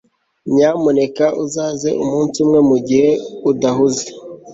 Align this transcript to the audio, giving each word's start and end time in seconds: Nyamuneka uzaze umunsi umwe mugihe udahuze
Nyamuneka 0.53 1.25
uzaze 1.43 1.89
umunsi 2.03 2.35
umwe 2.43 2.59
mugihe 2.69 3.09
udahuze 3.51 4.05